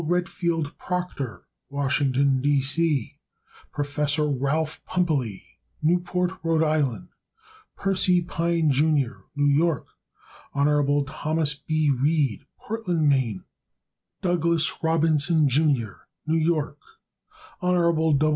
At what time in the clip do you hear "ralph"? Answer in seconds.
4.17-4.83